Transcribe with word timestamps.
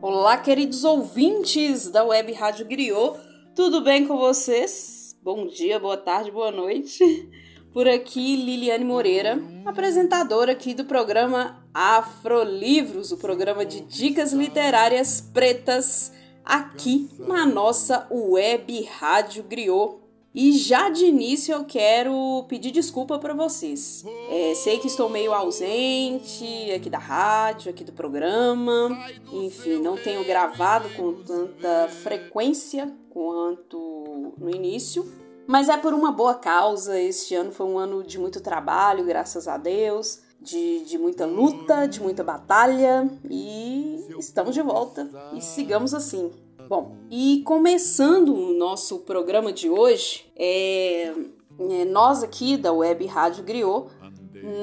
Olá, 0.00 0.38
queridos 0.38 0.82
ouvintes 0.82 1.88
da 1.88 2.02
Web 2.04 2.32
Rádio 2.32 2.66
Griot, 2.66 3.20
tudo 3.54 3.82
bem 3.82 4.06
com 4.06 4.16
vocês? 4.16 5.16
Bom 5.22 5.46
dia, 5.46 5.78
boa 5.78 5.96
tarde, 5.96 6.30
boa 6.30 6.50
noite. 6.50 7.30
Por 7.72 7.86
aqui, 7.86 8.36
Liliane 8.36 8.84
Moreira, 8.84 9.38
apresentadora 9.64 10.52
aqui 10.52 10.74
do 10.74 10.84
programa 10.84 11.64
Afrolivros, 11.72 13.12
o 13.12 13.18
programa 13.18 13.64
de 13.64 13.82
dicas 13.82 14.32
literárias 14.32 15.20
pretas 15.20 16.12
aqui 16.44 17.08
na 17.18 17.46
nossa 17.46 18.06
Web 18.10 18.82
Rádio 18.84 19.42
Griot. 19.44 19.96
E 20.34 20.52
já 20.52 20.88
de 20.88 21.04
início 21.04 21.54
eu 21.54 21.64
quero 21.64 22.44
pedir 22.48 22.72
desculpa 22.72 23.20
para 23.20 23.32
vocês. 23.32 24.04
É, 24.28 24.52
sei 24.56 24.78
que 24.78 24.88
estou 24.88 25.08
meio 25.08 25.32
ausente 25.32 26.72
aqui 26.74 26.90
da 26.90 26.98
rádio, 26.98 27.70
aqui 27.70 27.84
do 27.84 27.92
programa. 27.92 28.90
Enfim, 29.32 29.80
não 29.80 29.96
tenho 29.96 30.24
gravado 30.24 30.88
com 30.96 31.14
tanta 31.22 31.88
frequência 31.88 32.92
quanto 33.10 34.34
no 34.36 34.50
início. 34.50 35.08
Mas 35.46 35.68
é 35.68 35.76
por 35.76 35.94
uma 35.94 36.10
boa 36.10 36.34
causa. 36.34 37.00
Este 37.00 37.36
ano 37.36 37.52
foi 37.52 37.66
um 37.66 37.78
ano 37.78 38.02
de 38.02 38.18
muito 38.18 38.40
trabalho, 38.40 39.04
graças 39.04 39.46
a 39.46 39.56
Deus, 39.56 40.20
de, 40.44 40.84
de 40.84 40.98
muita 40.98 41.24
luta, 41.24 41.86
de 41.86 42.02
muita 42.02 42.22
batalha 42.22 43.10
e 43.30 44.06
estamos 44.18 44.54
de 44.54 44.60
volta 44.60 45.10
e 45.34 45.40
sigamos 45.40 45.94
assim. 45.94 46.30
Bom, 46.68 46.96
e 47.10 47.42
começando 47.44 48.34
o 48.34 48.52
nosso 48.54 49.00
programa 49.00 49.52
de 49.52 49.68
hoje, 49.68 50.30
é, 50.36 51.12
é, 51.58 51.84
nós 51.86 52.22
aqui 52.22 52.56
da 52.56 52.72
Web 52.72 53.06
Rádio 53.06 53.42
Griot 53.42 53.88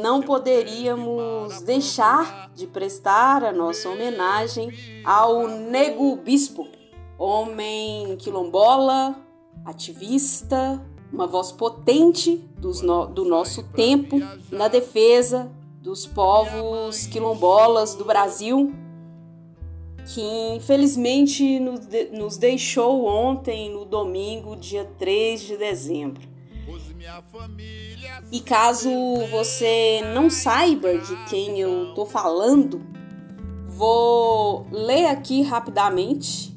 não 0.01 0.21
poderíamos 0.21 1.61
deixar 1.61 2.51
de 2.53 2.67
prestar 2.67 3.43
a 3.43 3.51
nossa 3.51 3.89
homenagem 3.89 4.71
ao 5.03 5.47
Nego 5.47 6.15
Bispo, 6.15 6.67
homem 7.17 8.15
quilombola, 8.17 9.15
ativista, 9.65 10.83
uma 11.11 11.25
voz 11.25 11.51
potente 11.51 12.47
no, 12.83 13.07
do 13.07 13.25
nosso 13.25 13.63
tempo 13.63 14.19
na 14.51 14.67
defesa 14.67 15.51
dos 15.81 16.05
povos 16.05 17.07
quilombolas 17.07 17.95
do 17.95 18.05
Brasil, 18.05 18.71
que 20.13 20.21
infelizmente 20.55 21.59
nos, 21.59 21.79
de, 21.79 22.05
nos 22.11 22.37
deixou 22.37 23.05
ontem, 23.05 23.71
no 23.71 23.83
domingo, 23.83 24.55
dia 24.55 24.85
3 24.99 25.41
de 25.41 25.57
dezembro. 25.57 26.29
E 28.31 28.39
caso 28.39 28.89
você 29.31 30.01
não 30.13 30.29
saiba 30.29 30.97
de 30.97 31.15
quem 31.25 31.59
eu 31.59 31.89
estou 31.89 32.05
falando, 32.05 32.81
vou 33.65 34.67
ler 34.71 35.07
aqui 35.07 35.41
rapidamente 35.41 36.55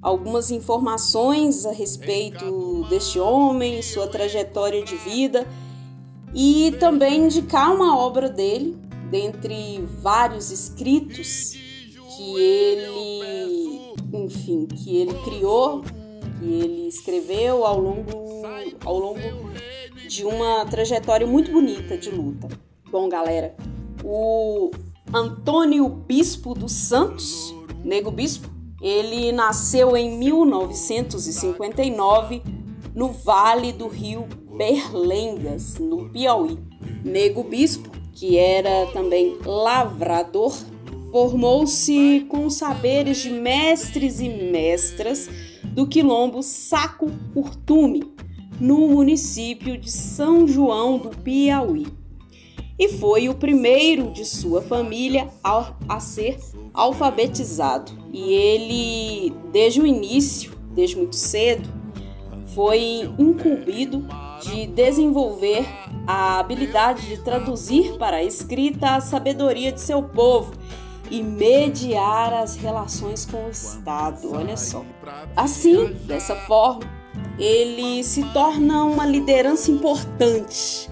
algumas 0.00 0.50
informações 0.50 1.66
a 1.66 1.72
respeito 1.72 2.84
deste 2.88 3.18
homem, 3.18 3.82
sua 3.82 4.06
trajetória 4.06 4.84
de 4.84 4.94
vida 4.96 5.46
e 6.34 6.74
também 6.80 7.26
indicar 7.26 7.72
uma 7.72 7.96
obra 7.96 8.28
dele, 8.28 8.76
dentre 9.10 9.80
vários 10.00 10.50
escritos 10.50 11.52
que 12.16 12.36
ele, 12.36 13.94
enfim, 14.12 14.66
que 14.66 14.96
ele 14.96 15.14
criou, 15.24 15.82
que 16.38 16.44
ele 16.44 16.88
escreveu 16.88 17.64
ao 17.64 17.80
longo, 17.80 18.42
ao 18.84 18.98
longo 18.98 19.20
de 20.08 20.24
uma 20.24 20.64
trajetória 20.66 21.24
muito 21.26 21.50
bonita 21.52 21.96
de 21.96 22.10
luta. 22.10 22.48
Bom, 22.90 23.08
galera, 23.08 23.54
o 24.02 24.72
Antônio 25.12 25.88
Bispo 25.88 26.54
dos 26.54 26.72
Santos, 26.72 27.54
Nego 27.84 28.10
Bispo, 28.10 28.52
ele 28.82 29.30
nasceu 29.32 29.96
em 29.96 30.18
1959 30.18 32.42
no 32.94 33.08
Vale 33.08 33.72
do 33.72 33.88
Rio 33.88 34.28
Berlengas, 34.56 35.78
no 35.78 36.08
Piauí. 36.10 36.58
Nego 37.04 37.42
Bispo, 37.42 37.90
que 38.12 38.36
era 38.36 38.86
também 38.92 39.36
lavrador, 39.44 40.56
formou-se 41.10 42.26
com 42.28 42.48
saberes 42.48 43.18
de 43.18 43.30
mestres 43.30 44.20
e 44.20 44.28
mestras 44.28 45.28
do 45.64 45.86
quilombo 45.86 46.42
Saco 46.42 47.10
Curtume, 47.32 48.04
no 48.60 48.88
município 48.88 49.76
de 49.76 49.90
São 49.90 50.46
João 50.46 50.98
do 50.98 51.10
Piauí. 51.10 51.86
E 52.78 52.88
foi 52.88 53.28
o 53.28 53.34
primeiro 53.34 54.10
de 54.12 54.24
sua 54.24 54.60
família 54.60 55.28
a, 55.42 55.74
a 55.88 56.00
ser 56.00 56.38
alfabetizado. 56.72 57.92
E 58.12 58.32
ele, 58.32 59.32
desde 59.52 59.80
o 59.80 59.86
início, 59.86 60.52
desde 60.74 60.96
muito 60.96 61.14
cedo, 61.14 61.68
foi 62.54 63.10
incumbido 63.18 64.06
de 64.42 64.66
desenvolver 64.66 65.66
a 66.06 66.38
habilidade 66.38 67.06
de 67.06 67.18
traduzir 67.22 67.96
para 67.98 68.18
a 68.18 68.22
escrita 68.22 68.96
a 68.96 69.00
sabedoria 69.00 69.72
de 69.72 69.80
seu 69.80 70.02
povo 70.02 70.52
e 71.10 71.22
mediar 71.22 72.32
as 72.32 72.56
relações 72.56 73.26
com 73.26 73.46
o 73.46 73.50
Estado. 73.50 74.32
Olha 74.32 74.56
só. 74.56 74.84
Assim, 75.36 75.92
dessa 76.06 76.34
forma, 76.34 76.82
ele 77.38 78.02
se 78.04 78.22
torna 78.32 78.84
uma 78.84 79.06
liderança 79.06 79.70
importante 79.70 80.90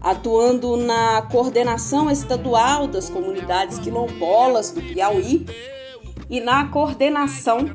atuando 0.00 0.76
na 0.76 1.22
coordenação 1.22 2.10
estadual 2.10 2.86
das 2.86 3.08
comunidades 3.08 3.78
quilombolas 3.78 4.70
do 4.70 4.82
Piauí 4.82 5.46
e 6.28 6.40
na 6.40 6.66
coordenação 6.66 7.70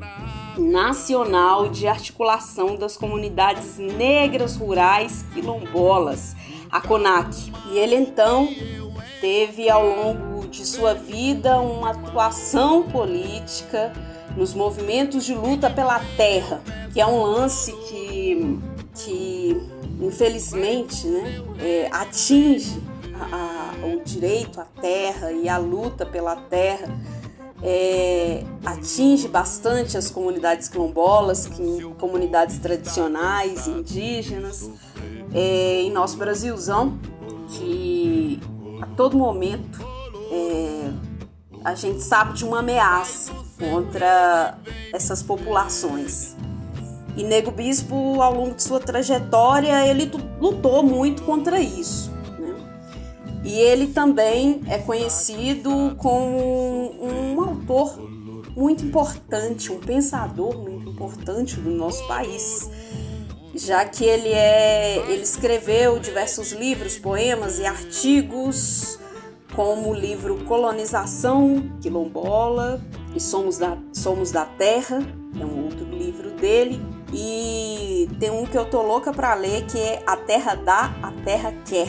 nacional 0.58 1.68
de 1.68 1.86
articulação 1.86 2.76
das 2.76 2.96
comunidades 2.96 3.78
negras 3.78 4.56
rurais 4.56 5.24
quilombolas, 5.32 6.34
a 6.70 6.80
CONAC. 6.80 7.52
E 7.70 7.78
ele 7.78 7.94
então 7.94 8.48
teve 9.20 9.68
ao 9.68 9.86
longo 9.86 10.48
de 10.48 10.66
sua 10.66 10.94
vida 10.94 11.60
uma 11.60 11.90
atuação 11.90 12.82
política 12.82 13.92
nos 14.36 14.54
movimentos 14.54 15.24
de 15.24 15.34
luta 15.34 15.68
pela 15.68 15.98
terra, 16.16 16.62
que 16.92 17.00
é 17.00 17.06
um 17.06 17.22
lance 17.22 17.72
que, 17.88 18.58
que 18.94 19.60
infelizmente, 20.00 21.06
né, 21.06 21.42
é, 21.60 21.88
atinge 21.92 22.80
a, 23.14 23.36
a, 23.36 23.86
o 23.86 24.02
direito 24.02 24.60
à 24.60 24.64
terra 24.64 25.32
e 25.32 25.48
a 25.48 25.58
luta 25.58 26.06
pela 26.06 26.36
terra, 26.36 26.88
é, 27.62 28.44
atinge 28.64 29.28
bastante 29.28 29.96
as 29.96 30.10
comunidades 30.10 30.68
quilombolas, 30.68 31.46
que, 31.46 31.82
comunidades 31.98 32.58
tradicionais, 32.58 33.66
indígenas, 33.66 34.70
é, 35.34 35.82
em 35.82 35.90
nosso 35.90 36.16
Brasilzão, 36.16 36.98
que 37.48 38.40
a 38.80 38.86
todo 38.86 39.16
momento 39.16 39.78
é, 40.30 40.90
a 41.64 41.74
gente 41.74 42.00
sabe 42.00 42.34
de 42.34 42.44
uma 42.44 42.60
ameaça 42.60 43.32
contra 43.58 44.58
essas 44.92 45.22
populações. 45.22 46.34
E 47.16 47.22
Nego 47.22 47.50
Bispo, 47.50 48.22
ao 48.22 48.34
longo 48.34 48.54
de 48.54 48.62
sua 48.62 48.80
trajetória, 48.80 49.86
ele 49.86 50.10
lutou 50.40 50.82
muito 50.82 51.22
contra 51.22 51.60
isso. 51.60 52.10
E 53.44 53.58
ele 53.58 53.88
também 53.88 54.62
é 54.68 54.78
conhecido 54.78 55.94
como 55.96 56.92
um 57.02 57.40
autor 57.40 57.98
muito 58.56 58.84
importante, 58.84 59.72
um 59.72 59.78
pensador 59.78 60.56
muito 60.58 60.90
importante 60.90 61.56
do 61.56 61.70
nosso 61.70 62.06
país, 62.06 62.68
já 63.54 63.84
que 63.84 64.04
ele 64.04 64.28
é, 64.28 64.98
ele 65.08 65.22
escreveu 65.22 65.98
diversos 65.98 66.52
livros, 66.52 66.98
poemas 66.98 67.58
e 67.58 67.64
artigos, 67.64 68.98
como 69.54 69.90
o 69.90 69.94
livro 69.94 70.44
Colonização 70.44 71.70
Quilombola 71.80 72.80
e 73.14 73.20
Somos 73.20 73.58
da, 73.58 73.76
Somos 73.92 74.30
da 74.30 74.44
Terra, 74.44 74.98
é 75.38 75.44
um 75.44 75.64
outro 75.64 75.84
livro 75.86 76.30
dele, 76.32 76.80
e 77.12 78.08
tem 78.18 78.30
um 78.30 78.44
que 78.44 78.56
eu 78.56 78.64
tô 78.64 78.82
louca 78.82 79.12
para 79.12 79.34
ler 79.34 79.64
que 79.66 79.78
é 79.78 80.02
A 80.06 80.16
Terra 80.16 80.54
Dá, 80.54 80.94
A 81.02 81.12
Terra 81.24 81.52
Quer, 81.64 81.88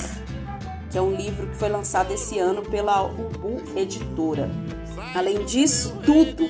que 0.91 0.97
é 0.97 1.01
um 1.01 1.15
livro 1.15 1.47
que 1.47 1.55
foi 1.55 1.69
lançado 1.69 2.11
esse 2.11 2.37
ano 2.37 2.61
pela 2.61 3.03
Ubu 3.03 3.61
Editora. 3.77 4.51
Além 5.15 5.45
disso, 5.45 5.97
tudo, 6.05 6.49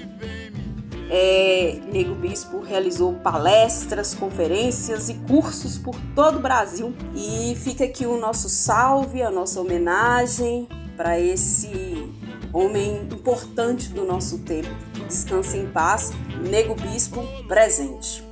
é, 1.12 1.80
Nego 1.92 2.16
Bispo 2.16 2.60
realizou 2.60 3.14
palestras, 3.14 4.16
conferências 4.16 5.10
e 5.10 5.14
cursos 5.28 5.78
por 5.78 5.96
todo 6.16 6.38
o 6.38 6.42
Brasil. 6.42 6.94
E 7.16 7.56
fica 7.56 7.84
aqui 7.84 8.06
o 8.06 8.18
nosso 8.18 8.50
salve, 8.50 9.22
a 9.22 9.30
nossa 9.30 9.62
homenagem 9.62 10.68
para 10.98 11.20
esse 11.20 12.12
homem 12.52 13.04
importante 13.12 13.90
do 13.90 14.04
nosso 14.06 14.40
tempo. 14.40 14.70
Descanse 15.08 15.58
em 15.58 15.68
paz, 15.68 16.12
Nego 16.50 16.74
Bispo 16.74 17.22
presente. 17.48 18.24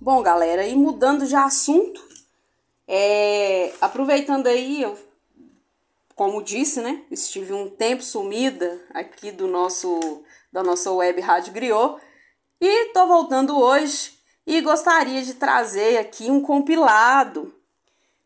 Bom, 0.00 0.22
galera, 0.22 0.66
e 0.66 0.74
mudando 0.74 1.26
de 1.26 1.34
assunto, 1.34 2.00
é, 2.86 3.72
aproveitando 3.80 4.46
aí, 4.46 4.82
eu, 4.82 4.96
como 6.18 6.42
disse, 6.42 6.80
né? 6.80 7.04
Estive 7.12 7.52
um 7.52 7.70
tempo 7.70 8.02
sumida 8.02 8.84
aqui 8.92 9.30
do 9.30 9.46
nosso 9.46 10.24
da 10.52 10.64
nossa 10.64 10.90
web 10.90 11.20
Rádio 11.20 11.52
Griot 11.52 12.02
e 12.60 12.86
tô 12.86 13.06
voltando 13.06 13.56
hoje 13.56 14.18
e 14.44 14.60
gostaria 14.60 15.22
de 15.22 15.34
trazer 15.34 15.96
aqui 15.96 16.28
um 16.28 16.40
compilado 16.40 17.54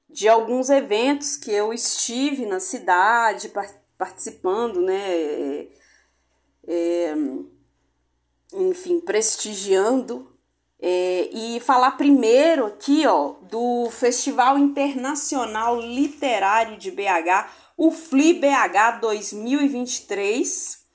de 0.08 0.26
alguns 0.26 0.70
eventos 0.70 1.36
que 1.36 1.50
eu 1.50 1.70
estive 1.70 2.46
na 2.46 2.60
cidade 2.60 3.52
participando, 3.98 4.80
né? 4.80 4.96
É, 4.96 5.68
é, 6.66 7.14
enfim, 8.54 9.00
prestigiando. 9.00 10.32
É, 10.84 11.28
e 11.32 11.60
falar 11.60 11.92
primeiro 11.92 12.66
aqui, 12.66 13.06
ó, 13.06 13.34
do 13.42 13.88
Festival 13.90 14.58
Internacional 14.58 15.80
Literário 15.80 16.76
de 16.76 16.90
BH, 16.90 17.61
o 17.84 17.90
FLI 17.90 18.34
BH 18.34 19.00
2023, 19.00 20.86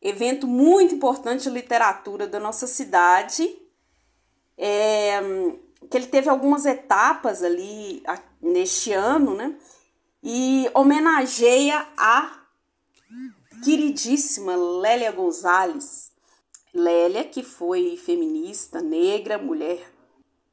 evento 0.00 0.46
muito 0.46 0.94
importante 0.94 1.42
de 1.42 1.50
literatura 1.50 2.28
da 2.28 2.38
nossa 2.38 2.68
cidade, 2.68 3.60
é, 4.56 5.18
que 5.90 5.96
ele 5.96 6.06
teve 6.06 6.28
algumas 6.28 6.66
etapas 6.66 7.42
ali 7.42 8.00
neste 8.40 8.92
ano, 8.92 9.34
né? 9.34 9.58
E 10.22 10.70
homenageia 10.72 11.84
a 11.96 12.44
queridíssima 13.64 14.54
Lélia 14.54 15.10
Gonzalez. 15.10 16.12
Lélia, 16.72 17.24
que 17.24 17.42
foi 17.42 17.96
feminista, 17.96 18.80
negra, 18.80 19.36
mulher 19.36 19.84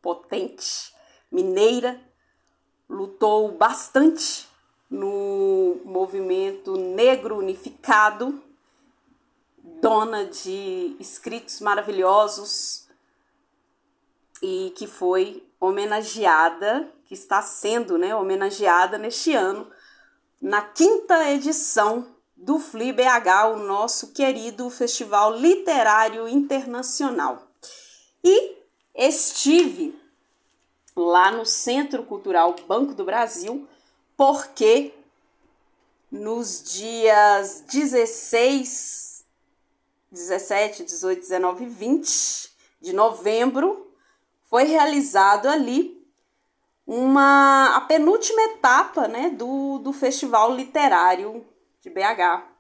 potente, 0.02 0.92
mineira, 1.32 2.02
lutou 2.90 3.52
bastante 3.52 4.55
no 4.96 5.82
movimento 5.84 6.78
negro 6.78 7.38
unificado, 7.38 8.42
dona 9.58 10.26
de 10.26 10.96
escritos 11.00 11.60
maravilhosos 11.60 12.88
e 14.42 14.74
que 14.78 14.88
foi 14.88 15.46
homenageada, 15.60 16.90
que 17.06 17.14
está 17.14 17.42
sendo 17.42 17.98
né, 17.98 18.16
homenageada 18.16 18.98
neste 18.98 19.34
ano, 19.34 19.70
na 20.42 20.62
quinta 20.62 21.30
edição 21.30 22.08
do 22.36 22.58
FLI 22.58 22.94
BH, 22.94 23.54
o 23.54 23.58
nosso 23.58 24.14
querido 24.14 24.70
Festival 24.70 25.36
Literário 25.36 26.28
Internacional. 26.28 27.48
E 28.24 28.58
estive 28.94 30.00
lá 30.96 31.32
no 31.32 31.46
Centro 31.46 32.04
Cultural 32.04 32.56
Banco 32.68 32.94
do 32.94 33.04
Brasil, 33.04 33.68
porque 34.18 34.94
nos 36.12 36.64
dias 36.64 37.64
16, 37.72 39.26
17, 40.12 40.84
18, 40.84 41.20
19 41.22 41.64
e 41.64 41.68
20 41.68 42.50
de 42.82 42.94
novembro 42.94 43.92
foi 44.46 44.64
realizado 44.64 45.48
ali 45.48 45.96
uma 46.88 47.76
a 47.76 47.82
penúltima 47.82 48.42
etapa 48.54 49.08
né, 49.08 49.30
do, 49.32 49.80
do 49.80 49.92
Festival 49.92 50.56
Literário 50.56 51.46
de 51.82 51.90
BH. 51.90 52.55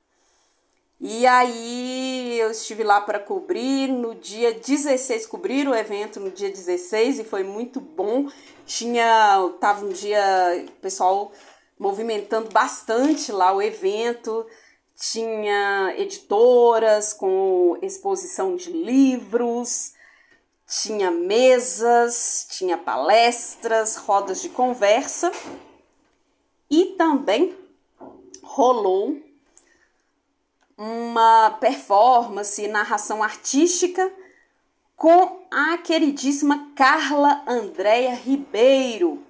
E 1.00 1.27
aí 1.27 2.39
eu 2.39 2.51
estive 2.51 2.83
lá 2.83 3.01
para 3.01 3.19
cobrir 3.19 3.88
no 3.89 4.15
dia 4.15 4.53
16, 4.53 5.25
cobrir 5.25 5.68
o 5.68 5.75
evento 5.75 6.19
no 6.21 6.31
dia 6.31 6.50
16 6.50 7.19
e 7.19 7.24
foi 7.25 7.44
muito 7.44 7.81
bom. 7.81 8.30
Tinha, 8.65 9.50
tava 9.59 9.86
um 9.86 9.89
dia, 9.89 10.65
pessoal 10.81 11.31
movimentando 11.77 12.50
bastante 12.50 13.31
lá 13.31 13.53
o 13.53 13.62
evento. 13.62 14.45
Tinha 14.95 15.94
editoras 15.97 17.13
com 17.13 17.77
exposição 17.81 18.56
de 18.56 18.71
livros, 18.71 19.94
tinha 20.65 21.12
mesas, 21.12 22.47
tinha 22.50 22.77
palestras, 22.77 23.97
rodas 23.97 24.42
de 24.42 24.47
conversa 24.47 25.30
e 26.71 26.95
também 26.97 27.53
rolou 28.42 29.25
uma 30.77 31.51
performance, 31.60 32.68
narração 32.68 33.24
artística 33.24 34.12
com 34.95 35.45
a 35.51 35.77
queridíssima 35.77 36.72
Carla 36.75 37.44
Andréia 37.48 38.16
Ribeiro, 38.16 39.24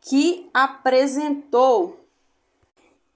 que 0.00 0.48
apresentou 0.52 1.98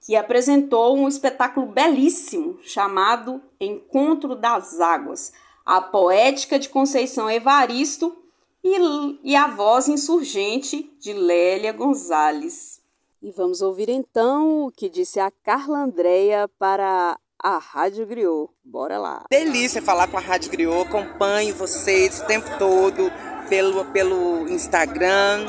que 0.07 0.15
apresentou 0.15 0.97
um 0.97 1.05
espetáculo 1.05 1.65
belíssimo 1.65 2.57
chamado 2.63 3.41
Encontro 3.59 4.35
das 4.35 4.79
Águas, 4.79 5.33
a 5.65 5.81
poética 5.81 6.57
de 6.57 6.69
Conceição 6.69 7.29
Evaristo 7.29 8.15
e, 8.63 9.19
e 9.21 9.35
a 9.35 9.47
voz 9.47 9.89
insurgente 9.89 10.89
de 10.97 11.11
Lélia 11.11 11.73
Gonzalez. 11.73 12.76
E 13.21 13.31
vamos 13.31 13.61
ouvir 13.61 13.89
então 13.89 14.65
o 14.65 14.71
que 14.71 14.89
disse 14.89 15.19
a 15.19 15.31
Carla 15.43 15.79
Andréia 15.79 16.47
para 16.59 17.17
a 17.41 17.57
Rádio 17.57 18.05
Griot. 18.05 18.49
Bora 18.63 18.99
lá. 18.99 19.25
Delícia 19.29 19.81
falar 19.81 20.07
com 20.07 20.17
a 20.17 20.21
Rádio 20.21 20.51
Griot. 20.51 20.87
Acompanho 20.87 21.55
vocês 21.55 22.19
o 22.19 22.25
tempo 22.25 22.47
todo 22.59 23.11
pelo, 23.49 23.85
pelo 23.85 24.47
Instagram, 24.49 25.47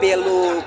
pelo. 0.00 0.62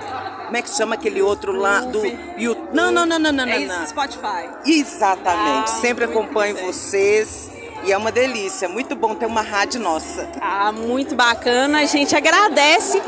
Como 0.46 0.58
é 0.58 0.62
que 0.62 0.70
chama 0.70 0.94
aquele 0.94 1.22
outro 1.22 1.52
lá 1.52 1.82
do 1.82 2.06
YouTube? 2.38 2.70
Não, 2.76 2.92
não, 2.92 3.06
não, 3.06 3.18
não, 3.18 3.32
não, 3.32 3.44
é 3.46 3.66
não. 3.66 3.88
Spotify. 3.88 4.48
Exatamente. 4.66 5.72
Ah, 5.72 5.80
Sempre 5.82 6.06
acompanho 6.06 6.56
vocês. 6.58 7.50
E 7.84 7.92
é 7.92 7.98
uma 7.98 8.12
delícia, 8.12 8.68
muito 8.68 8.96
bom 8.96 9.14
ter 9.14 9.28
uma 9.28 9.42
rádio 9.42 9.80
nossa. 9.80 10.28
Ah, 10.42 10.72
muito 10.72 11.14
bacana. 11.14 11.82
A 11.82 11.86
gente 11.86 12.16
agradece 12.16 13.00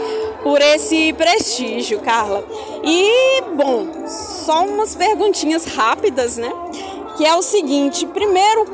por 0.44 0.62
esse 0.62 1.14
prestígio, 1.14 2.00
Carla. 2.00 2.44
E, 2.84 3.42
bom, 3.56 4.08
só 4.08 4.66
umas 4.66 4.96
perguntinhas 4.96 5.66
rápidas, 5.66 6.38
né? 6.38 6.52
Que 7.18 7.26
é 7.26 7.36
o 7.36 7.42
seguinte: 7.42 8.06
primeiro, 8.06 8.66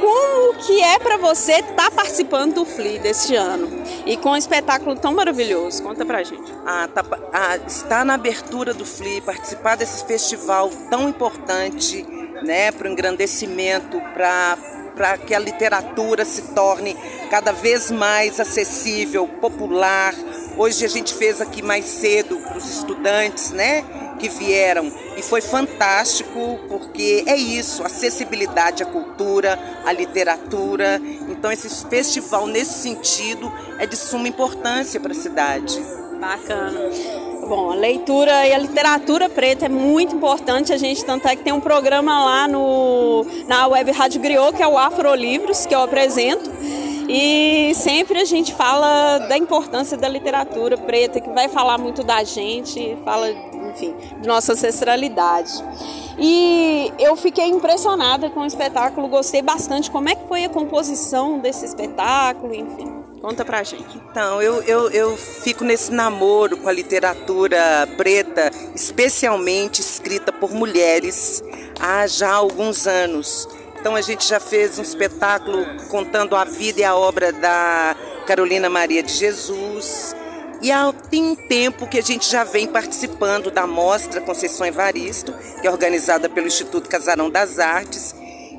como 0.00 0.54
que 0.54 0.82
é 0.82 0.98
para 0.98 1.16
você 1.16 1.52
estar 1.52 1.74
tá 1.74 1.90
participando 1.90 2.54
do 2.54 2.64
FLI 2.64 2.98
deste 2.98 3.36
ano? 3.36 3.68
E 4.04 4.16
com 4.16 4.30
um 4.30 4.36
espetáculo 4.36 4.96
tão 4.96 5.12
maravilhoso. 5.14 5.82
Conta 5.82 6.04
pra 6.04 6.22
gente. 6.22 6.52
Ah, 6.66 6.88
tá, 6.92 7.04
ah, 7.32 7.56
estar 7.66 8.04
na 8.04 8.14
abertura 8.14 8.74
do 8.74 8.84
FLI, 8.84 9.20
participar 9.20 9.76
desse 9.76 10.04
festival 10.04 10.70
tão 10.90 11.08
importante, 11.08 12.04
né, 12.42 12.72
para 12.72 12.88
o 12.88 12.90
engrandecimento, 12.90 14.00
para 14.12 14.58
para 14.94 15.16
que 15.18 15.34
a 15.34 15.38
literatura 15.38 16.24
se 16.24 16.42
torne 16.54 16.96
cada 17.30 17.52
vez 17.52 17.90
mais 17.90 18.38
acessível, 18.38 19.26
popular. 19.26 20.14
Hoje 20.56 20.84
a 20.84 20.88
gente 20.88 21.14
fez 21.14 21.40
aqui 21.40 21.62
mais 21.62 21.84
cedo 21.84 22.36
para 22.38 22.58
os 22.58 22.68
estudantes, 22.68 23.50
né, 23.50 23.84
que 24.18 24.28
vieram 24.28 24.92
e 25.16 25.22
foi 25.22 25.40
fantástico 25.40 26.58
porque 26.68 27.24
é 27.26 27.36
isso, 27.36 27.84
acessibilidade 27.84 28.82
à 28.82 28.86
cultura, 28.86 29.58
à 29.84 29.92
literatura. 29.92 31.00
Então 31.28 31.50
esse 31.50 31.68
festival 31.86 32.46
nesse 32.46 32.74
sentido 32.74 33.52
é 33.78 33.86
de 33.86 33.96
suma 33.96 34.28
importância 34.28 35.00
para 35.00 35.12
a 35.12 35.14
cidade. 35.14 35.80
Bacana. 36.20 36.80
Bom, 37.54 37.70
a 37.70 37.74
leitura 37.74 38.48
e 38.48 38.54
a 38.54 38.56
literatura 38.56 39.28
preta 39.28 39.66
é 39.66 39.68
muito 39.68 40.16
importante. 40.16 40.72
A 40.72 40.78
gente 40.78 41.04
tanto 41.04 41.28
é 41.28 41.36
que 41.36 41.44
tem 41.44 41.52
um 41.52 41.60
programa 41.60 42.24
lá 42.24 42.48
no, 42.48 43.26
na 43.46 43.66
web 43.66 43.90
Rádio 43.90 44.22
Griot, 44.22 44.56
que 44.56 44.62
é 44.62 44.66
o 44.66 44.78
Afrolivros, 44.78 45.66
que 45.66 45.74
eu 45.74 45.82
apresento. 45.82 46.50
E 47.06 47.74
sempre 47.74 48.20
a 48.20 48.24
gente 48.24 48.54
fala 48.54 49.18
da 49.28 49.36
importância 49.36 49.98
da 49.98 50.08
literatura 50.08 50.78
preta, 50.78 51.20
que 51.20 51.28
vai 51.28 51.46
falar 51.46 51.76
muito 51.76 52.02
da 52.02 52.24
gente, 52.24 52.96
fala, 53.04 53.28
enfim, 53.28 53.94
de 54.18 54.26
nossa 54.26 54.54
ancestralidade. 54.54 55.52
E 56.18 56.92
eu 56.98 57.16
fiquei 57.16 57.46
impressionada 57.46 58.30
com 58.30 58.40
o 58.40 58.46
espetáculo, 58.46 59.08
gostei 59.08 59.42
bastante. 59.42 59.90
Como 59.90 60.08
é 60.08 60.14
que 60.14 60.26
foi 60.28 60.44
a 60.44 60.48
composição 60.48 61.38
desse 61.38 61.64
espetáculo, 61.64 62.54
enfim. 62.54 63.02
Conta 63.20 63.44
pra 63.44 63.62
gente. 63.62 63.96
Então, 64.10 64.42
eu, 64.42 64.62
eu, 64.64 64.90
eu 64.90 65.16
fico 65.16 65.62
nesse 65.62 65.92
namoro 65.92 66.56
com 66.56 66.68
a 66.68 66.72
literatura 66.72 67.88
preta, 67.96 68.50
especialmente 68.74 69.80
escrita 69.80 70.32
por 70.32 70.50
mulheres, 70.52 71.40
há 71.78 72.04
já 72.08 72.32
alguns 72.32 72.86
anos. 72.86 73.48
Então, 73.78 73.94
a 73.94 74.00
gente 74.00 74.28
já 74.28 74.40
fez 74.40 74.76
um 74.78 74.82
espetáculo 74.82 75.64
contando 75.88 76.34
a 76.34 76.44
vida 76.44 76.80
e 76.80 76.84
a 76.84 76.96
obra 76.96 77.32
da 77.32 77.96
Carolina 78.26 78.68
Maria 78.68 79.04
de 79.04 79.12
Jesus. 79.12 80.16
E 80.62 80.70
há, 80.70 80.92
tem 81.10 81.24
um 81.24 81.34
tempo 81.34 81.88
que 81.88 81.98
a 81.98 82.02
gente 82.02 82.30
já 82.30 82.44
vem 82.44 82.68
participando 82.68 83.50
da 83.50 83.66
Mostra 83.66 84.20
Conceição 84.20 84.64
Evaristo, 84.64 85.34
que 85.60 85.66
é 85.66 85.70
organizada 85.70 86.28
pelo 86.28 86.46
Instituto 86.46 86.88
Casarão 86.88 87.28
das 87.28 87.58
Artes. 87.58 88.14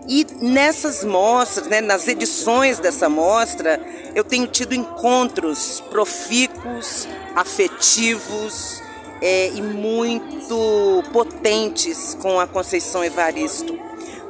E 0.05 0.27
nessas 0.41 1.05
mostras, 1.05 1.67
né, 1.67 1.79
nas 1.79 2.05
edições 2.09 2.77
dessa 2.77 3.07
mostra, 3.07 3.79
eu 4.13 4.25
tenho 4.25 4.45
tido 4.47 4.75
encontros 4.75 5.81
profícuos, 5.89 7.07
afetivos 7.37 8.83
é, 9.21 9.47
e 9.53 9.61
muito 9.61 11.05
potentes 11.13 12.17
com 12.21 12.37
a 12.37 12.45
Conceição 12.45 13.01
Evaristo. 13.01 13.79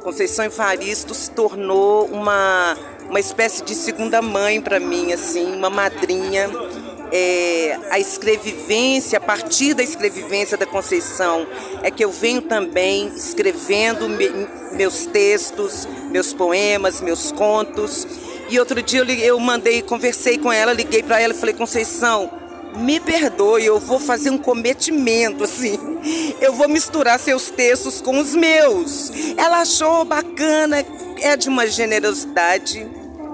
Conceição 0.04 0.44
Evaristo 0.44 1.12
se 1.12 1.28
tornou 1.32 2.06
uma, 2.06 2.76
uma 3.08 3.18
espécie 3.18 3.64
de 3.64 3.74
segunda 3.74 4.22
mãe 4.22 4.60
para 4.60 4.78
mim, 4.78 5.12
assim, 5.12 5.56
uma 5.56 5.70
madrinha 5.70 6.48
é, 7.16 7.78
a 7.92 8.00
escrevivência, 8.00 9.18
a 9.18 9.20
partir 9.20 9.72
da 9.72 9.84
escrevivência 9.84 10.56
da 10.56 10.66
Conceição, 10.66 11.46
é 11.80 11.88
que 11.88 12.04
eu 12.04 12.10
venho 12.10 12.42
também 12.42 13.06
escrevendo 13.14 14.08
me, 14.08 14.28
meus 14.72 15.06
textos, 15.06 15.86
meus 16.10 16.32
poemas, 16.32 17.00
meus 17.00 17.30
contos. 17.30 18.04
E 18.50 18.58
outro 18.58 18.82
dia 18.82 19.02
eu, 19.02 19.08
eu 19.08 19.38
mandei, 19.38 19.80
conversei 19.80 20.38
com 20.38 20.52
ela, 20.52 20.72
liguei 20.72 21.04
para 21.04 21.20
ela 21.20 21.32
e 21.32 21.36
falei, 21.36 21.54
Conceição, 21.54 22.28
me 22.74 22.98
perdoe, 22.98 23.64
eu 23.64 23.78
vou 23.78 24.00
fazer 24.00 24.30
um 24.30 24.38
cometimento, 24.38 25.44
assim. 25.44 25.78
Eu 26.40 26.52
vou 26.52 26.68
misturar 26.68 27.20
seus 27.20 27.48
textos 27.48 28.00
com 28.00 28.18
os 28.18 28.34
meus. 28.34 29.12
Ela 29.36 29.60
achou 29.60 30.04
bacana, 30.04 30.84
é 31.20 31.36
de 31.36 31.48
uma 31.48 31.68
generosidade, 31.68 32.84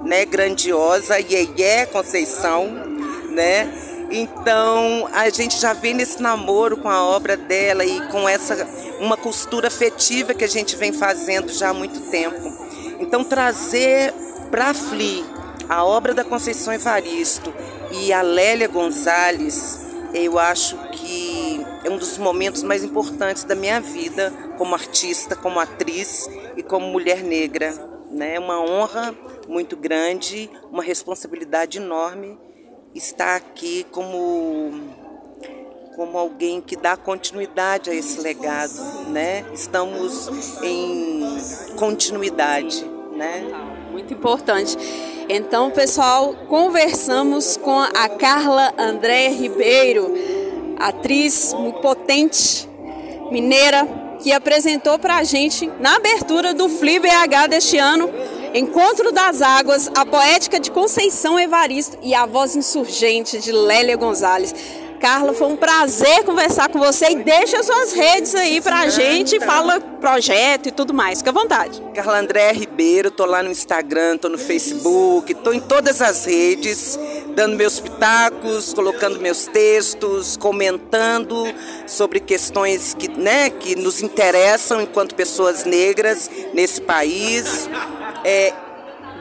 né, 0.05 0.27
grandiosa, 0.27 1.19
e 1.19 1.63
é 1.63 1.87
Conceição 1.87 2.90
né? 3.31 3.73
Então 4.11 5.09
a 5.13 5.29
gente 5.31 5.59
já 5.61 5.73
vem 5.73 5.95
nesse 5.95 6.21
namoro 6.21 6.77
com 6.77 6.89
a 6.89 7.05
obra 7.05 7.37
dela 7.37 7.85
e 7.85 8.09
com 8.09 8.29
essa 8.29 8.67
uma 8.99 9.17
costura 9.17 9.69
afetiva 9.69 10.35
que 10.35 10.45
a 10.45 10.49
gente 10.49 10.75
vem 10.77 10.93
fazendo 10.93 11.53
já 11.53 11.69
há 11.69 11.75
muito 11.75 12.01
tempo. 12.11 12.37
Então 12.99 13.23
trazer 13.23 14.13
para 14.51 14.75
Fli 14.75 15.25
a 15.69 15.85
obra 15.85 16.13
da 16.13 16.25
Conceição 16.25 16.73
Evaristo 16.75 17.55
e 17.93 18.13
a 18.13 18.21
Lélia 18.21 18.67
Gonzalez, 18.67 19.87
eu 20.13 20.39
acho 20.39 20.77
que 20.91 21.65
é 21.85 21.91
um 21.91 21.97
dos 21.97 22.19
momentos 22.19 22.65
mais 22.65 22.83
importantes 22.83 23.45
da 23.45 23.55
minha 23.55 23.81
vida 23.81 24.33
como 24.59 24.75
artista, 24.75 25.37
como 25.37 25.61
atriz 25.61 26.29
e 26.57 26.63
como 26.65 26.87
mulher 26.89 27.23
negra. 27.23 27.73
Né? 28.11 28.41
Uma 28.41 28.61
honra 28.61 29.15
muito 29.49 29.77
grande, 29.77 30.51
uma 30.73 30.83
responsabilidade 30.83 31.79
enorme 31.79 32.37
está 32.95 33.37
aqui 33.37 33.87
como 33.91 34.91
como 35.97 36.17
alguém 36.17 36.63
que 36.63 36.77
dá 36.77 36.97
continuidade 36.97 37.91
a 37.91 37.95
esse 37.95 38.21
legado, 38.21 38.73
né? 39.09 39.45
Estamos 39.53 40.31
em 40.63 41.37
continuidade, 41.77 42.83
né? 43.15 43.45
Muito 43.91 44.15
importante. 44.15 44.79
Então, 45.29 45.71
pessoal, 45.71 46.35
conversamos 46.49 47.59
com 47.59 47.79
a 47.79 48.09
Carla 48.09 48.73
André 48.79 49.29
Ribeiro, 49.29 50.15
atriz 50.79 51.53
muito 51.53 51.81
potente, 51.81 52.67
mineira, 53.31 53.87
que 54.23 54.33
apresentou 54.33 54.99
para 54.99 55.17
a 55.17 55.25
gente 55.25 55.71
na 55.81 55.97
abertura 55.97 56.55
do 56.55 56.69
FLIBH 56.69 57.47
deste 57.49 57.77
ano 57.77 58.11
Encontro 58.53 59.13
das 59.13 59.41
Águas, 59.41 59.89
a 59.95 60.05
poética 60.05 60.59
de 60.59 60.73
Conceição 60.73 61.39
Evaristo 61.39 61.97
e 62.03 62.15
a 62.15 62.27
voz 62.27 62.57
insurgente 62.57 63.39
de 63.39 63.53
Lélia 63.53 63.97
Gonzalez. 63.97 64.53
Carla, 65.01 65.33
foi 65.33 65.47
um 65.47 65.57
prazer 65.57 66.25
conversar 66.25 66.69
com 66.69 66.79
você 66.79 67.11
e 67.11 67.15
deixa 67.15 67.63
suas 67.63 67.93
redes 67.93 68.35
aí 68.35 68.61
pra 68.61 68.89
gente, 68.89 69.41
fala 69.41 69.81
projeto 69.81 70.69
e 70.69 70.73
tudo 70.73 70.93
mais. 70.93 71.21
Fica 71.21 71.31
à 71.31 71.33
vontade. 71.33 71.81
Carla 71.95 72.19
André 72.19 72.53
Ribeiro, 72.53 73.11
tô 73.11 73.25
lá 73.25 73.43
no 73.43 73.51
Instagram, 73.51 74.19
tô 74.19 74.29
no 74.29 74.37
Facebook, 74.37 75.33
tô 75.33 75.53
em 75.53 75.61
todas 75.61 76.03
as 76.03 76.27
redes, 76.27 76.99
dando 77.35 77.57
meus 77.57 77.81
pitacos, 77.81 78.75
colocando 78.75 79.21
meus 79.21 79.47
textos, 79.47 80.37
comentando 80.37 81.47
sobre 81.87 82.21
questões 82.21 82.93
que, 82.93 83.09
né, 83.09 83.49
que 83.49 83.77
nos 83.77 84.03
interessam 84.03 84.83
enquanto 84.83 85.15
pessoas 85.15 85.65
negras 85.65 86.29
nesse 86.53 86.81
país. 86.81 87.71
É, 88.25 88.53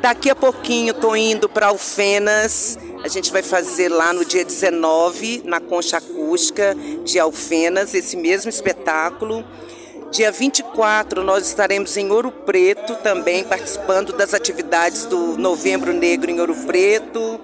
daqui 0.01 0.29
a 0.29 0.35
pouquinho 0.35 0.91
estou 0.91 1.15
indo 1.15 1.47
para 1.47 1.67
Alfenas. 1.67 2.77
A 3.03 3.07
gente 3.07 3.31
vai 3.31 3.41
fazer 3.41 3.89
lá 3.89 4.11
no 4.11 4.25
dia 4.25 4.43
19, 4.43 5.43
na 5.45 5.59
Concha 5.59 5.97
Acústica 5.97 6.75
de 7.03 7.17
Alfenas, 7.19 7.93
esse 7.93 8.17
mesmo 8.17 8.49
espetáculo. 8.49 9.45
Dia 10.11 10.31
24, 10.31 11.23
nós 11.23 11.47
estaremos 11.47 11.95
em 11.95 12.09
Ouro 12.11 12.31
Preto 12.31 12.95
também, 12.95 13.43
participando 13.43 14.11
das 14.11 14.33
atividades 14.33 15.05
do 15.05 15.37
Novembro 15.37 15.93
Negro 15.93 16.31
em 16.31 16.39
Ouro 16.39 16.55
Preto. 16.65 17.39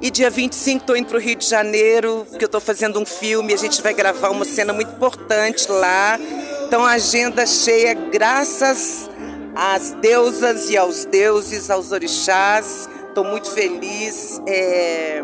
E 0.00 0.10
dia 0.10 0.30
25 0.30 0.82
estou 0.82 0.96
indo 0.96 1.08
para 1.08 1.18
o 1.18 1.20
Rio 1.20 1.34
de 1.34 1.46
Janeiro, 1.46 2.24
porque 2.30 2.44
eu 2.44 2.46
estou 2.46 2.60
fazendo 2.60 3.00
um 3.00 3.04
filme, 3.04 3.52
a 3.52 3.56
gente 3.56 3.82
vai 3.82 3.92
gravar 3.92 4.30
uma 4.30 4.44
cena 4.44 4.72
muito 4.72 4.92
importante 4.92 5.68
lá. 5.68 6.18
Então, 6.64 6.84
agenda 6.84 7.44
cheia, 7.44 7.94
graças 7.94 9.10
às 9.58 9.90
deusas 9.90 10.70
e 10.70 10.76
aos 10.76 11.04
deuses, 11.04 11.68
aos 11.68 11.90
orixás. 11.90 12.88
Estou 13.08 13.24
muito 13.24 13.50
feliz 13.50 14.40
é, 14.46 15.20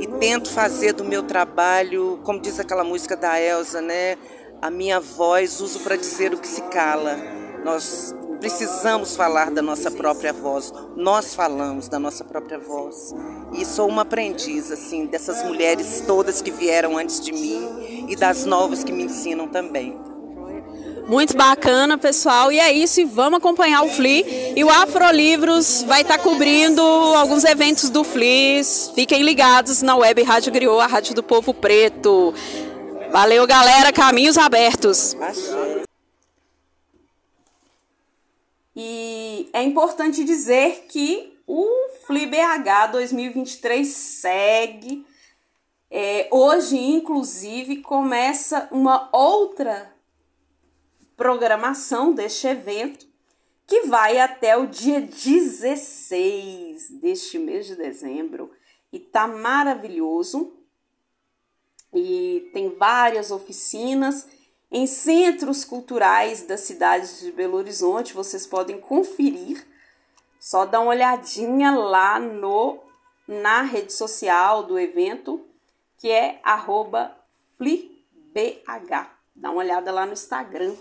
e 0.00 0.08
tento 0.18 0.50
fazer 0.50 0.92
do 0.92 1.04
meu 1.04 1.22
trabalho, 1.22 2.18
como 2.24 2.40
diz 2.40 2.58
aquela 2.58 2.82
música 2.82 3.16
da 3.16 3.40
Elsa, 3.40 3.80
né? 3.80 4.18
A 4.60 4.70
minha 4.70 4.98
voz 4.98 5.60
uso 5.60 5.78
para 5.80 5.94
dizer 5.94 6.34
o 6.34 6.38
que 6.38 6.48
se 6.48 6.62
cala. 6.62 7.16
Nós 7.64 8.12
precisamos 8.40 9.14
falar 9.14 9.52
da 9.52 9.62
nossa 9.62 9.88
própria 9.88 10.32
voz. 10.32 10.72
Nós 10.96 11.32
falamos 11.32 11.86
da 11.88 12.00
nossa 12.00 12.24
própria 12.24 12.58
voz. 12.58 13.14
E 13.52 13.64
sou 13.64 13.88
uma 13.88 14.02
aprendiz, 14.02 14.72
assim, 14.72 15.06
dessas 15.06 15.44
mulheres 15.44 16.02
todas 16.04 16.42
que 16.42 16.50
vieram 16.50 16.98
antes 16.98 17.20
de 17.20 17.32
mim 17.32 18.06
e 18.08 18.16
das 18.16 18.44
novas 18.44 18.82
que 18.82 18.90
me 18.90 19.04
ensinam 19.04 19.46
também. 19.46 20.09
Muito 21.10 21.36
bacana, 21.36 21.98
pessoal. 21.98 22.52
E 22.52 22.60
é 22.60 22.72
isso, 22.72 23.00
e 23.00 23.04
vamos 23.04 23.38
acompanhar 23.38 23.82
o 23.82 23.88
FLI. 23.88 24.54
E 24.54 24.62
o 24.62 24.70
Afrolivros 24.70 25.82
vai 25.82 26.02
estar 26.02 26.18
tá 26.18 26.22
cobrindo 26.22 26.80
alguns 26.80 27.42
eventos 27.44 27.90
do 27.90 28.04
FLI. 28.04 28.62
Fiquem 28.94 29.20
ligados 29.20 29.82
na 29.82 29.96
web 29.96 30.22
Rádio 30.22 30.52
Griot, 30.52 30.80
a 30.80 30.86
Rádio 30.86 31.12
do 31.16 31.20
Povo 31.20 31.52
Preto. 31.52 32.32
Valeu, 33.10 33.44
galera. 33.44 33.92
Caminhos 33.92 34.38
abertos. 34.38 35.16
E 38.76 39.50
é 39.52 39.64
importante 39.64 40.22
dizer 40.22 40.86
que 40.88 41.36
o 41.44 41.66
FLI 42.06 42.26
BH 42.26 42.92
2023 42.92 43.84
segue. 43.88 45.04
É, 45.90 46.28
hoje, 46.30 46.78
inclusive, 46.78 47.78
começa 47.78 48.68
uma 48.70 49.08
outra 49.12 49.90
programação 51.20 52.14
deste 52.14 52.46
evento, 52.46 53.06
que 53.66 53.82
vai 53.82 54.18
até 54.18 54.56
o 54.56 54.66
dia 54.66 55.02
16 55.02 56.92
deste 56.92 57.38
mês 57.38 57.66
de 57.66 57.76
dezembro. 57.76 58.50
E 58.90 58.98
tá 58.98 59.28
maravilhoso. 59.28 60.56
E 61.92 62.50
tem 62.54 62.70
várias 62.70 63.30
oficinas 63.30 64.26
em 64.72 64.86
centros 64.86 65.62
culturais 65.62 66.44
da 66.44 66.56
cidade 66.56 67.20
de 67.20 67.30
Belo 67.32 67.58
Horizonte. 67.58 68.14
Vocês 68.14 68.46
podem 68.46 68.80
conferir. 68.80 69.66
Só 70.38 70.64
dá 70.64 70.80
uma 70.80 70.92
olhadinha 70.92 71.70
lá 71.72 72.18
no 72.18 72.78
na 73.28 73.60
rede 73.60 73.92
social 73.92 74.62
do 74.62 74.78
evento, 74.78 75.46
que 75.98 76.10
é 76.10 76.40
@flibh. 77.58 77.90
Dá 79.36 79.50
uma 79.50 79.60
olhada 79.60 79.92
lá 79.92 80.06
no 80.06 80.14
Instagram 80.14 80.74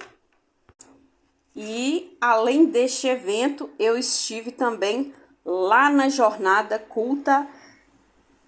e 1.55 2.15
além 2.21 2.65
deste 2.65 3.07
evento, 3.07 3.69
eu 3.79 3.97
estive 3.97 4.51
também 4.51 5.13
lá 5.45 5.89
na 5.89 6.09
jornada 6.09 6.77
culta, 6.77 7.47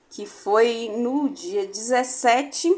que 0.09 0.25
foi 0.25 0.91
no 0.97 1.29
dia 1.29 1.65
17, 1.65 2.69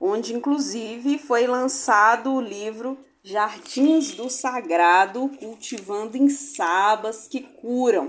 onde 0.00 0.34
inclusive 0.34 1.18
foi 1.18 1.46
lançado 1.46 2.32
o 2.32 2.40
livro 2.40 2.98
Jardins 3.22 4.14
do 4.14 4.30
Sagrado, 4.30 5.28
cultivando 5.38 6.16
em 6.16 6.28
sabas 6.28 7.26
que 7.26 7.40
curam. 7.40 8.06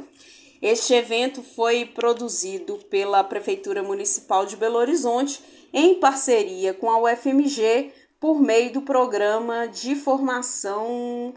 Este 0.61 0.93
evento 0.93 1.43
foi 1.43 1.85
produzido 1.85 2.77
pela 2.89 3.23
Prefeitura 3.23 3.81
Municipal 3.83 4.45
de 4.45 4.55
Belo 4.55 4.77
Horizonte 4.77 5.41
em 5.73 5.99
parceria 5.99 6.73
com 6.73 6.89
a 6.89 6.99
UFMG 7.01 7.91
por 8.19 8.41
meio 8.41 8.73
do 8.73 8.81
programa 8.81 9.67
de 9.67 9.95
formação 9.95 11.33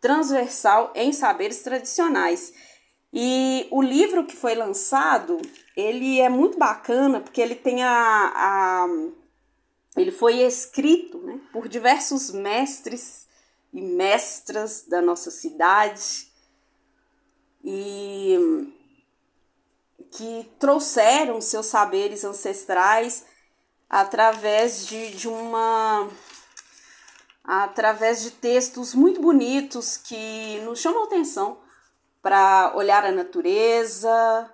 transversal 0.00 0.92
em 0.94 1.12
saberes 1.12 1.62
tradicionais. 1.62 2.52
E 3.12 3.66
o 3.70 3.82
livro 3.82 4.26
que 4.26 4.36
foi 4.36 4.54
lançado, 4.54 5.40
ele 5.76 6.20
é 6.20 6.28
muito 6.28 6.58
bacana 6.58 7.20
porque 7.20 7.40
ele 7.40 7.54
tem 7.54 7.82
a, 7.82 8.32
a 8.34 8.86
ele 9.96 10.12
foi 10.12 10.42
escrito 10.42 11.18
né, 11.18 11.40
por 11.52 11.68
diversos 11.68 12.30
mestres 12.30 13.26
e 13.72 13.80
mestras 13.80 14.82
da 14.86 15.00
nossa 15.00 15.30
cidade 15.30 16.30
e 17.64 18.72
que 20.10 20.50
trouxeram 20.58 21.40
seus 21.40 21.66
saberes 21.66 22.24
ancestrais 22.24 23.24
através 23.88 24.86
de, 24.86 25.12
de 25.12 25.28
uma 25.28 26.08
através 27.44 28.22
de 28.22 28.32
textos 28.32 28.92
muito 28.92 29.20
bonitos 29.20 29.96
que 29.96 30.60
nos 30.64 30.80
chamam 30.80 31.04
atenção 31.04 31.58
para 32.20 32.72
olhar 32.74 33.04
a 33.04 33.12
natureza, 33.12 34.52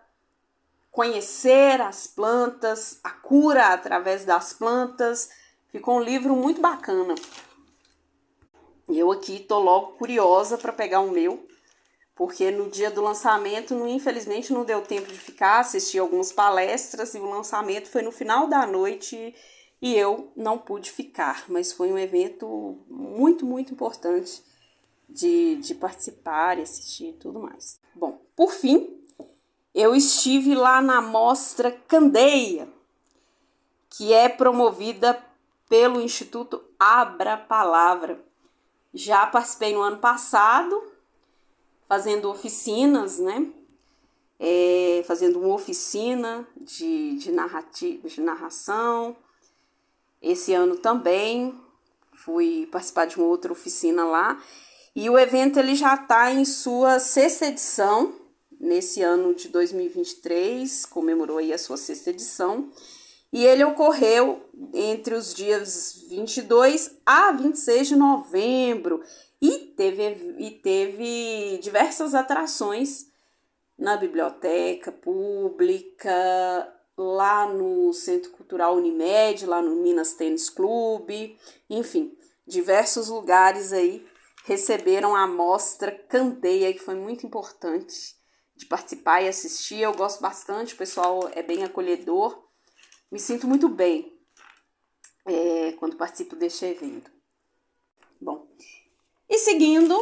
conhecer 0.90 1.80
as 1.80 2.06
plantas, 2.06 3.00
a 3.02 3.10
cura 3.10 3.68
através 3.68 4.26
das 4.26 4.52
plantas. 4.52 5.30
Ficou 5.70 5.96
um 5.96 6.02
livro 6.02 6.36
muito 6.36 6.60
bacana. 6.60 7.14
Eu 8.86 9.10
aqui 9.10 9.38
tô 9.38 9.58
logo 9.58 9.92
curiosa 9.92 10.58
para 10.58 10.70
pegar 10.70 11.00
o 11.00 11.10
meu, 11.10 11.46
porque 12.14 12.50
no 12.50 12.68
dia 12.68 12.90
do 12.90 13.00
lançamento, 13.00 13.74
infelizmente, 13.86 14.52
não 14.52 14.64
deu 14.64 14.82
tempo 14.82 15.10
de 15.10 15.18
ficar, 15.18 15.60
assisti 15.60 15.98
algumas 15.98 16.32
palestras 16.32 17.14
e 17.14 17.18
o 17.18 17.28
lançamento 17.28 17.88
foi 17.88 18.02
no 18.02 18.12
final 18.12 18.46
da 18.46 18.66
noite 18.66 19.34
e 19.80 19.94
eu 19.96 20.30
não 20.36 20.58
pude 20.58 20.90
ficar, 20.90 21.44
mas 21.48 21.72
foi 21.72 21.92
um 21.92 21.98
evento 21.98 22.78
muito, 22.88 23.44
muito 23.44 23.72
importante 23.72 24.42
de, 25.08 25.56
de 25.56 25.74
participar 25.74 26.58
e 26.58 26.62
assistir 26.62 27.08
e 27.08 27.12
tudo 27.14 27.40
mais. 27.40 27.80
Bom, 27.94 28.20
por 28.36 28.52
fim, 28.52 29.02
eu 29.74 29.94
estive 29.94 30.54
lá 30.54 30.80
na 30.80 31.00
mostra 31.00 31.72
Candeia, 31.88 32.68
que 33.90 34.12
é 34.12 34.28
promovida 34.28 35.20
pelo 35.68 36.00
Instituto 36.00 36.62
Abra 36.78 37.36
Palavra. 37.36 38.22
Já 38.94 39.26
participei 39.26 39.72
no 39.72 39.80
ano 39.80 39.98
passado, 39.98 40.91
fazendo 41.88 42.30
oficinas, 42.30 43.18
né? 43.18 43.46
É, 44.38 45.04
fazendo 45.06 45.38
uma 45.38 45.54
oficina 45.54 46.46
de, 46.60 47.16
de, 47.16 47.30
narrativa, 47.30 48.08
de 48.08 48.20
narração. 48.20 49.16
Esse 50.20 50.52
ano 50.52 50.76
também 50.76 51.54
fui 52.12 52.68
participar 52.70 53.06
de 53.06 53.16
uma 53.16 53.26
outra 53.26 53.52
oficina 53.52 54.04
lá. 54.04 54.42
E 54.94 55.08
o 55.08 55.18
evento 55.18 55.58
ele 55.58 55.74
já 55.74 55.94
está 55.94 56.32
em 56.32 56.44
sua 56.44 56.98
sexta 56.98 57.46
edição, 57.46 58.14
nesse 58.60 59.02
ano 59.02 59.34
de 59.34 59.48
2023, 59.48 60.86
comemorou 60.86 61.38
aí 61.38 61.52
a 61.52 61.58
sua 61.58 61.76
sexta 61.76 62.10
edição. 62.10 62.70
E 63.32 63.44
ele 63.44 63.64
ocorreu 63.64 64.44
entre 64.74 65.14
os 65.14 65.34
dias 65.34 66.04
22 66.08 66.98
a 67.04 67.32
26 67.32 67.88
de 67.88 67.96
novembro 67.96 69.02
e 69.42 69.58
teve, 69.76 70.36
e 70.38 70.50
teve 70.52 71.58
diversas 71.58 72.14
atrações 72.14 73.10
na 73.76 73.96
biblioteca 73.96 74.92
pública, 74.92 76.12
lá 76.96 77.52
no 77.52 77.92
Centro 77.92 78.30
Cultural 78.30 78.76
Unimed, 78.76 79.44
lá 79.44 79.60
no 79.60 79.82
Minas 79.82 80.14
Tênis 80.14 80.48
Clube, 80.48 81.36
enfim, 81.68 82.16
diversos 82.46 83.08
lugares 83.08 83.72
aí 83.72 84.06
receberam 84.44 85.16
a 85.16 85.26
mostra 85.26 85.90
Candeia, 85.90 86.72
que 86.72 86.78
foi 86.78 86.94
muito 86.94 87.26
importante 87.26 88.14
de 88.54 88.66
participar 88.66 89.22
e 89.22 89.28
assistir. 89.28 89.80
Eu 89.80 89.94
gosto 89.94 90.20
bastante, 90.20 90.74
o 90.74 90.76
pessoal 90.76 91.28
é 91.32 91.42
bem 91.42 91.64
acolhedor. 91.64 92.44
Me 93.10 93.18
sinto 93.18 93.48
muito 93.48 93.68
bem 93.68 94.16
é, 95.26 95.72
quando 95.72 95.96
participo 95.96 96.36
deste 96.36 96.64
evento. 96.64 97.10
Bom, 98.20 98.48
e 99.32 99.38
seguindo 99.38 99.98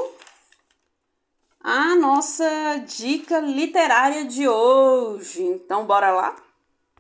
a 1.61 1.95
nossa 1.95 2.83
dica 2.85 3.39
literária 3.39 4.25
de 4.25 4.49
hoje. 4.49 5.41
Então, 5.41 5.87
bora 5.87 6.11
lá? 6.11 6.35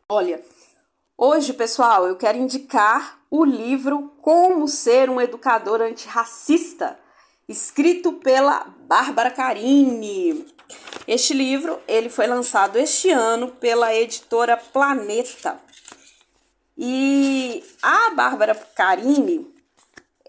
Olha, 0.08 0.40
hoje, 1.18 1.52
pessoal, 1.52 2.06
eu 2.06 2.14
quero 2.14 2.38
indicar 2.38 3.18
o 3.28 3.44
livro 3.44 4.12
Como 4.20 4.68
Ser 4.68 5.10
um 5.10 5.20
Educador 5.20 5.82
Antirracista, 5.82 6.96
escrito 7.48 8.12
pela 8.12 8.64
Bárbara 8.86 9.32
Carini. 9.32 10.46
Este 11.08 11.34
livro, 11.34 11.80
ele 11.88 12.08
foi 12.08 12.28
lançado 12.28 12.76
este 12.76 13.10
ano 13.10 13.48
pela 13.48 13.92
editora 13.92 14.56
Planeta. 14.56 15.60
E 16.78 17.64
a 17.82 18.10
Bárbara 18.10 18.54
Carini, 18.54 19.49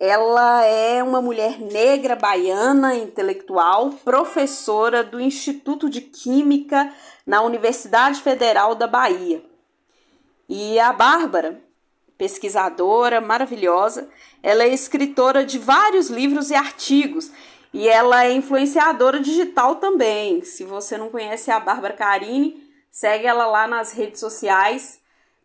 ela 0.03 0.65
é 0.65 1.03
uma 1.03 1.21
mulher 1.21 1.59
negra 1.59 2.15
baiana, 2.15 2.95
intelectual, 2.95 3.91
professora 4.03 5.03
do 5.03 5.21
Instituto 5.21 5.87
de 5.87 6.01
Química 6.01 6.91
na 7.23 7.43
Universidade 7.43 8.19
Federal 8.19 8.73
da 8.73 8.87
Bahia. 8.87 9.45
E 10.49 10.79
a 10.79 10.91
Bárbara, 10.91 11.61
pesquisadora 12.17 13.21
maravilhosa, 13.21 14.09
ela 14.41 14.63
é 14.63 14.69
escritora 14.69 15.45
de 15.45 15.59
vários 15.59 16.09
livros 16.09 16.49
e 16.49 16.55
artigos 16.55 17.31
e 17.71 17.87
ela 17.87 18.25
é 18.25 18.31
influenciadora 18.31 19.19
digital 19.19 19.75
também. 19.75 20.43
Se 20.43 20.63
você 20.63 20.97
não 20.97 21.11
conhece 21.11 21.51
a 21.51 21.59
Bárbara 21.59 21.93
Carini, 21.93 22.67
segue 22.89 23.27
ela 23.27 23.45
lá 23.45 23.67
nas 23.67 23.91
redes 23.91 24.19
sociais. 24.19 24.99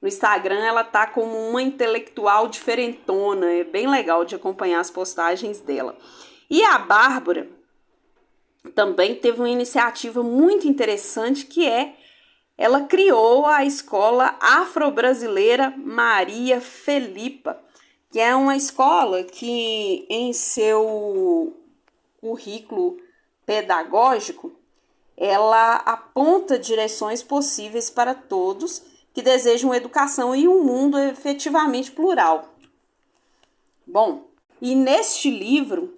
No 0.06 0.08
Instagram 0.08 0.64
ela 0.64 0.84
tá 0.84 1.04
como 1.04 1.36
uma 1.36 1.60
intelectual 1.60 2.46
diferentona, 2.46 3.50
é 3.50 3.64
bem 3.64 3.88
legal 3.88 4.24
de 4.24 4.36
acompanhar 4.36 4.78
as 4.78 4.88
postagens 4.88 5.58
dela. 5.58 5.98
E 6.48 6.62
a 6.62 6.78
Bárbara 6.78 7.48
também 8.72 9.16
teve 9.16 9.40
uma 9.40 9.48
iniciativa 9.48 10.22
muito 10.22 10.68
interessante 10.68 11.44
que 11.44 11.68
é 11.68 11.96
ela 12.56 12.82
criou 12.82 13.46
a 13.46 13.64
escola 13.64 14.36
afro-brasileira 14.40 15.74
Maria 15.76 16.60
Felipa, 16.60 17.60
que 18.12 18.20
é 18.20 18.32
uma 18.32 18.56
escola 18.56 19.24
que 19.24 20.06
em 20.08 20.32
seu 20.32 21.52
currículo 22.20 22.96
pedagógico 23.44 24.52
ela 25.16 25.78
aponta 25.78 26.56
direções 26.56 27.24
possíveis 27.24 27.90
para 27.90 28.14
todos 28.14 28.94
que 29.16 29.22
desejam 29.22 29.74
educação 29.74 30.36
e 30.36 30.46
um 30.46 30.62
mundo 30.62 30.98
efetivamente 30.98 31.90
plural. 31.90 32.50
Bom, 33.86 34.24
e 34.60 34.74
neste 34.74 35.30
livro 35.30 35.94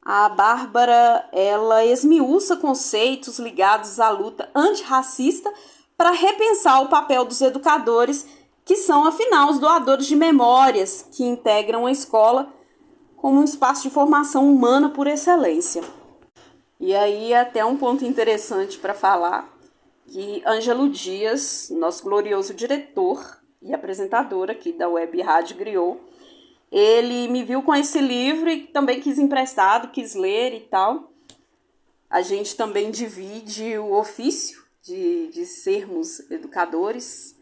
a 0.00 0.30
Bárbara 0.30 1.28
ela 1.30 1.84
esmiuça 1.84 2.56
conceitos 2.56 3.38
ligados 3.38 4.00
à 4.00 4.08
luta 4.08 4.48
antirracista 4.54 5.52
para 5.94 6.10
repensar 6.10 6.80
o 6.80 6.88
papel 6.88 7.26
dos 7.26 7.42
educadores, 7.42 8.26
que 8.64 8.76
são, 8.76 9.04
afinal, 9.04 9.50
os 9.50 9.58
doadores 9.58 10.06
de 10.06 10.16
memórias 10.16 11.06
que 11.12 11.24
integram 11.24 11.84
a 11.84 11.92
escola 11.92 12.50
como 13.18 13.40
um 13.40 13.44
espaço 13.44 13.82
de 13.82 13.90
formação 13.90 14.50
humana 14.50 14.88
por 14.88 15.06
excelência. 15.06 15.82
E 16.80 16.96
aí, 16.96 17.34
até 17.34 17.62
um 17.62 17.76
ponto 17.76 18.06
interessante 18.06 18.78
para 18.78 18.94
falar 18.94 19.57
que 20.08 20.42
Ângelo 20.46 20.88
Dias, 20.88 21.70
nosso 21.70 22.02
glorioso 22.02 22.54
diretor 22.54 23.38
e 23.60 23.74
apresentador 23.74 24.50
aqui 24.50 24.72
da 24.72 24.88
Web 24.88 25.20
Rádio 25.20 25.56
Griot, 25.56 26.00
ele 26.72 27.28
me 27.28 27.44
viu 27.44 27.62
com 27.62 27.74
esse 27.74 28.00
livro 28.00 28.48
e 28.48 28.66
também 28.68 29.00
quis 29.00 29.18
emprestado, 29.18 29.90
quis 29.90 30.14
ler 30.14 30.54
e 30.54 30.60
tal. 30.60 31.12
A 32.08 32.22
gente 32.22 32.56
também 32.56 32.90
divide 32.90 33.78
o 33.78 33.92
ofício 33.92 34.62
de, 34.82 35.28
de 35.28 35.44
sermos 35.44 36.20
educadores 36.30 37.36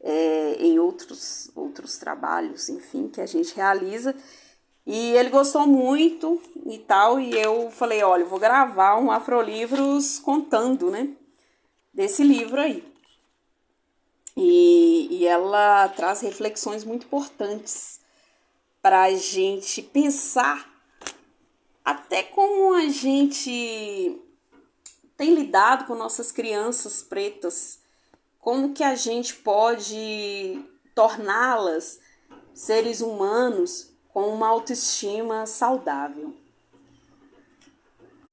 é, 0.00 0.56
em 0.58 0.78
outros, 0.78 1.50
outros 1.54 1.96
trabalhos, 1.96 2.68
enfim, 2.68 3.08
que 3.08 3.20
a 3.20 3.26
gente 3.26 3.54
realiza. 3.54 4.14
E 4.86 5.12
ele 5.12 5.30
gostou 5.30 5.66
muito 5.66 6.40
e 6.66 6.78
tal, 6.78 7.20
e 7.20 7.32
eu 7.32 7.70
falei, 7.70 8.02
olha, 8.02 8.22
eu 8.22 8.28
vou 8.28 8.38
gravar 8.38 8.98
um 8.98 9.10
Afrolivros 9.10 10.18
contando, 10.18 10.90
né, 10.90 11.10
desse 11.92 12.22
livro 12.22 12.60
aí. 12.60 12.84
E, 14.36 15.08
e 15.10 15.26
ela 15.26 15.88
traz 15.88 16.20
reflexões 16.20 16.84
muito 16.84 17.06
importantes 17.06 18.00
para 18.80 19.02
a 19.02 19.14
gente 19.14 19.82
pensar 19.82 20.70
até 21.84 22.22
como 22.22 22.74
a 22.74 22.88
gente 22.88 24.20
tem 25.16 25.34
lidado 25.34 25.86
com 25.86 25.94
nossas 25.94 26.30
crianças 26.30 27.02
pretas, 27.02 27.80
como 28.38 28.72
que 28.72 28.82
a 28.82 28.94
gente 28.94 29.34
pode 29.34 30.64
torná-las 30.94 32.00
seres 32.54 33.00
humanos 33.00 33.90
com 34.12 34.28
uma 34.28 34.48
autoestima 34.48 35.46
saudável. 35.46 36.34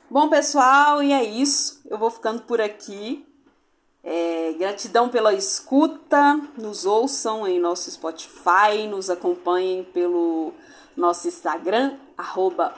Bom, 0.09 0.29
pessoal, 0.29 1.03
e 1.03 1.11
é 1.11 1.23
isso. 1.23 1.81
Eu 1.85 1.97
vou 1.97 2.09
ficando 2.09 2.43
por 2.43 2.61
aqui. 2.61 3.25
É, 4.09 4.55
gratidão 4.57 5.09
pela 5.09 5.33
escuta. 5.33 6.39
Nos 6.57 6.85
ouçam 6.85 7.45
em 7.45 7.59
nosso 7.59 7.91
Spotify, 7.91 8.87
nos 8.89 9.09
acompanhem 9.09 9.83
pelo 9.83 10.53
nosso 10.95 11.27
Instagram, 11.27 11.97
arroba. 12.17 12.73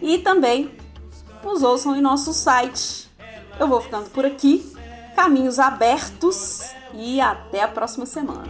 E 0.00 0.18
também 0.18 0.74
nos 1.44 1.62
ouçam 1.62 1.94
em 1.94 2.00
nosso 2.00 2.32
site. 2.32 3.06
Eu 3.60 3.68
vou 3.68 3.82
ficando 3.82 4.08
por 4.08 4.24
aqui. 4.24 4.64
Caminhos 5.14 5.58
abertos 5.58 6.62
e 6.94 7.20
até 7.20 7.62
a 7.62 7.68
próxima 7.68 8.06
semana. 8.06 8.44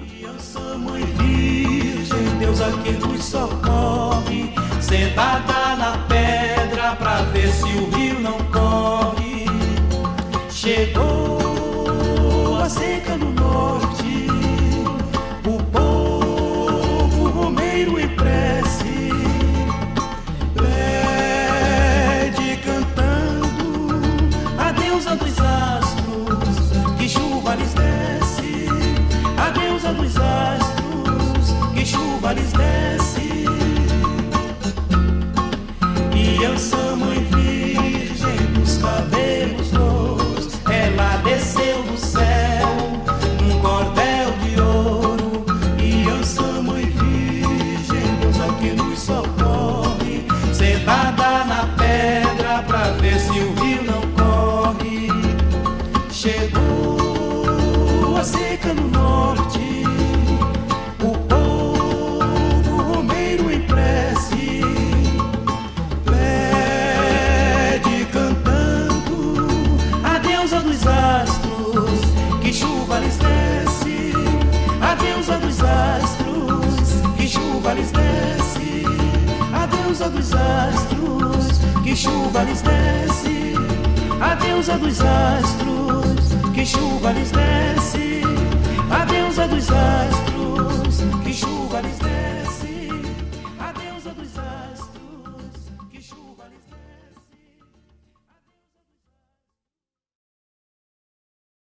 Deus 2.39 2.61
nos 3.01 3.25
socorre, 3.25 4.55
sentada 4.81 5.75
na 5.77 5.99
pedra 6.07 6.95
pra 6.95 7.23
ver 7.33 7.51
se 7.51 7.65
o 7.65 7.91
rio 7.91 8.21
não 8.21 8.39
corre. 8.53 9.22
Chegou 10.63 12.57
a 12.57 12.69
seca 12.71 13.17
no 13.17 13.42